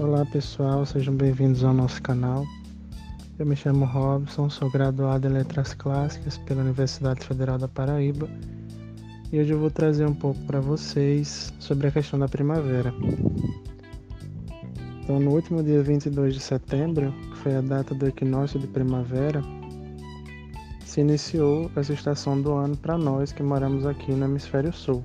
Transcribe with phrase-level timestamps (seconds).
[0.00, 2.46] Olá pessoal, sejam bem-vindos ao nosso canal.
[3.38, 8.26] Eu me chamo Robson, sou graduado em Letras Clássicas pela Universidade Federal da Paraíba
[9.30, 12.94] e hoje eu vou trazer um pouco para vocês sobre a questão da primavera.
[15.02, 19.42] Então, no último dia 22 de setembro, que foi a data do equinócio de primavera,
[20.86, 25.04] se iniciou essa estação do ano para nós que moramos aqui no hemisfério sul.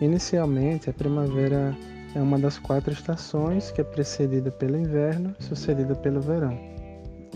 [0.00, 1.78] Inicialmente, a primavera
[2.14, 6.58] é uma das quatro estações que é precedida pelo inverno, sucedida pelo verão.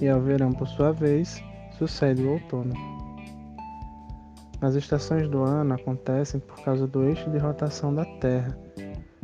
[0.00, 1.42] E ao verão, por sua vez,
[1.78, 2.74] sucede o outono.
[4.60, 8.58] As estações do ano acontecem por causa do eixo de rotação da Terra,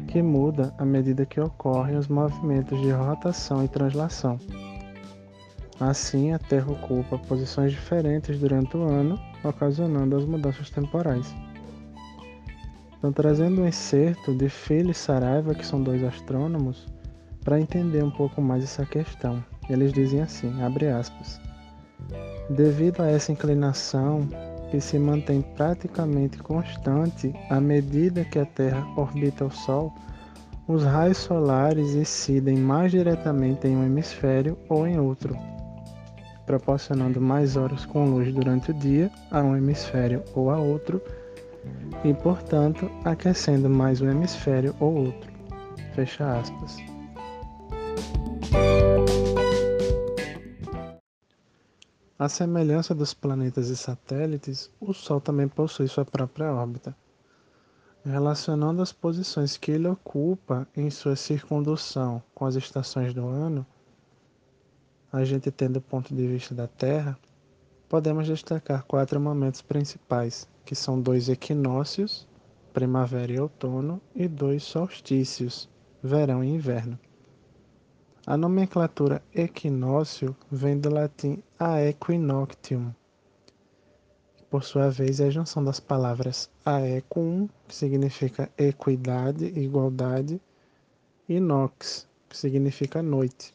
[0.06, 4.38] que muda à medida que ocorrem os movimentos de rotação e translação.
[5.80, 11.34] Assim, a Terra ocupa posições diferentes durante o ano, ocasionando as mudanças temporais.
[13.00, 16.86] Então, trazendo um excerto de Phil e Saraiva, que são dois astrônomos,
[17.42, 19.42] para entender um pouco mais essa questão.
[19.70, 21.40] Eles dizem assim, abre aspas,
[22.50, 24.28] Devido a essa inclinação,
[24.70, 29.94] que se mantém praticamente constante à medida que a Terra orbita o Sol,
[30.68, 35.36] os raios solares incidem mais diretamente em um hemisfério ou em outro,
[36.44, 41.00] proporcionando mais horas com luz durante o dia a um hemisfério ou a outro
[42.04, 45.32] e, portanto, aquecendo mais um hemisfério ou outro.
[45.94, 46.76] Fecha aspas.
[52.18, 56.94] A semelhança dos planetas e satélites, o Sol também possui sua própria órbita.
[58.04, 63.66] Relacionando as posições que ele ocupa em sua circundução com as estações do ano,
[65.12, 67.18] a gente tendo o ponto de vista da Terra,
[67.90, 72.24] podemos destacar quatro momentos principais, que são dois equinócios,
[72.72, 75.68] primavera e outono, e dois solstícios,
[76.00, 76.96] verão e inverno.
[78.24, 82.94] A nomenclatura equinócio vem do latim aequinoctium,
[84.36, 90.40] que por sua vez é a junção das palavras aequum, que significa equidade, igualdade,
[91.28, 93.52] e nox, que significa noite.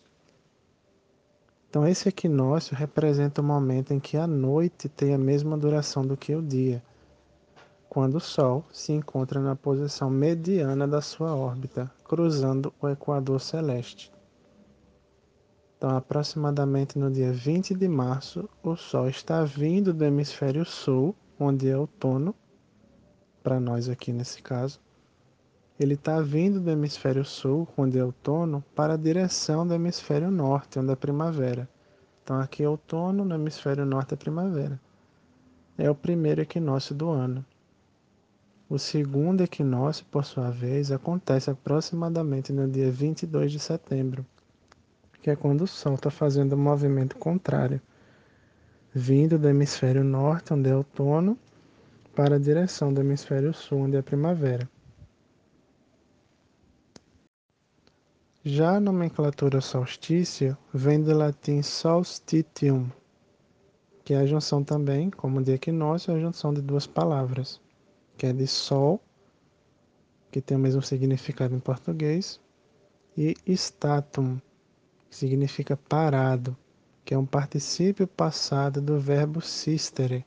[1.76, 6.16] Então, esse equinócio representa o momento em que a noite tem a mesma duração do
[6.16, 6.82] que o dia,
[7.90, 14.10] quando o Sol se encontra na posição mediana da sua órbita, cruzando o equador celeste.
[15.78, 21.68] Então, aproximadamente no dia 20 de março, o Sol está vindo do hemisfério sul, onde
[21.68, 22.34] é outono,
[23.44, 24.80] para nós aqui nesse caso.
[25.78, 30.80] Ele está vindo do hemisfério sul, onde é outono, para a direção do hemisfério norte,
[30.80, 31.68] onde é primavera.
[32.24, 34.80] Então aqui é outono, no hemisfério norte é primavera.
[35.78, 37.46] É o primeiro equinócio do ano.
[38.70, 44.26] O segundo equinócio, por sua vez, acontece aproximadamente no dia 22 de setembro,
[45.22, 47.82] que é quando o Sol está fazendo o um movimento contrário,
[48.94, 51.38] vindo do hemisfério norte, onde é outono,
[52.16, 54.70] para a direção do hemisfério sul, onde é primavera.
[58.48, 62.92] Já a nomenclatura solstício vem do latim solstitium,
[64.04, 67.60] que é a junção também, como de equinócio, é a junção de duas palavras,
[68.16, 69.02] que é de sol,
[70.32, 72.40] que tem o mesmo significado em português,
[73.18, 74.40] e statum,
[75.10, 76.56] que significa parado,
[77.04, 80.24] que é um particípio passado do verbo sistere.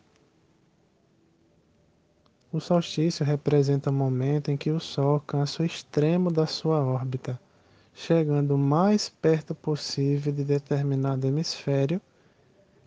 [2.50, 7.38] O solstício representa o momento em que o Sol alcança o extremo da sua órbita
[7.98, 12.00] chegando o mais perto possível de determinado hemisfério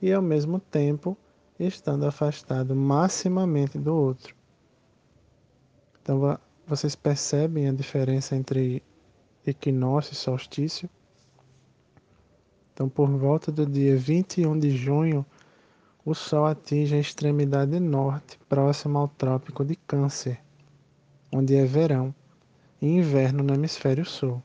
[0.01, 1.17] e, ao mesmo tempo,
[1.59, 4.33] estando afastado maximamente do outro.
[6.01, 8.81] Então, vocês percebem a diferença entre
[9.45, 10.89] equinócio e solstício?
[12.73, 15.25] Então, por volta do dia 21 de junho,
[16.05, 20.39] o Sol atinge a extremidade norte, próximo ao Trópico de Câncer,
[21.34, 22.16] onde é verão,
[22.81, 24.41] e inverno no hemisfério sul.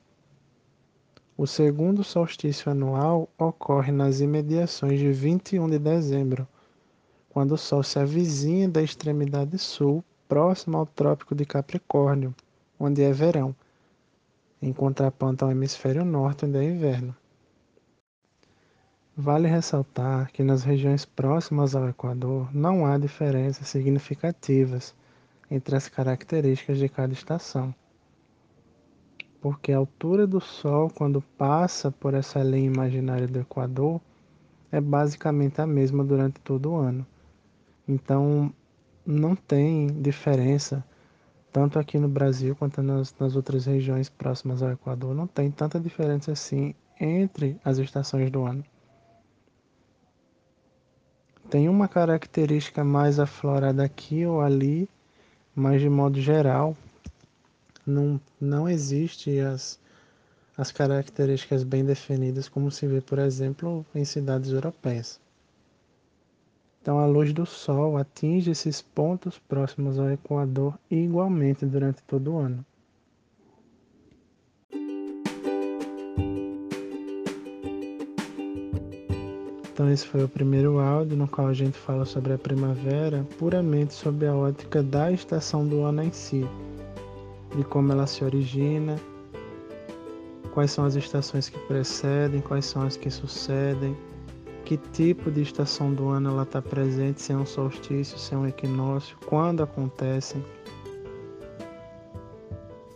[1.38, 6.48] O segundo solstício anual ocorre nas imediações de 21 de dezembro,
[7.28, 12.34] quando o Sol se avizinha da extremidade sul, próximo ao Trópico de Capricórnio,
[12.80, 13.54] onde é verão,
[14.62, 17.14] em contraponto ao hemisfério norte, onde é inverno.
[19.14, 24.94] Vale ressaltar que nas regiões próximas ao Equador não há diferenças significativas
[25.50, 27.74] entre as características de cada estação
[29.46, 34.00] porque a altura do Sol, quando passa por essa linha imaginária do Equador,
[34.72, 37.06] é basicamente a mesma durante todo o ano.
[37.87, 38.52] Então,
[39.06, 40.84] não tem diferença
[41.52, 45.78] tanto aqui no Brasil quanto nas, nas outras regiões próximas ao Equador, não tem tanta
[45.78, 48.64] diferença assim entre as estações do ano.
[51.48, 54.90] Tem uma característica mais aflorada aqui ou ali,
[55.54, 56.76] mas de modo geral,
[57.86, 59.78] não, não existe as,
[60.56, 65.20] as características bem definidas, como se vê, por exemplo, em cidades europeias.
[66.82, 72.38] Então, a luz do Sol atinge esses pontos próximos ao Equador igualmente durante todo o
[72.38, 72.64] ano.
[79.76, 83.92] Então esse foi o primeiro áudio no qual a gente fala sobre a primavera, puramente
[83.92, 86.48] sob a ótica da estação do ano em si,
[87.54, 88.96] de como ela se origina,
[90.52, 93.96] quais são as estações que precedem, quais são as que sucedem,
[94.64, 98.37] que tipo de estação do ano ela está presente, se é um solstício, se é
[98.37, 100.44] um equinócio, quando acontecem.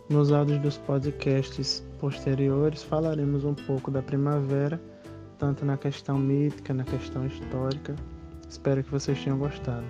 [0.09, 4.81] Nos áudios dos podcasts posteriores falaremos um pouco da primavera
[5.41, 7.95] tanto na questão mítica, na questão histórica.
[8.47, 9.87] Espero que vocês tenham gostado.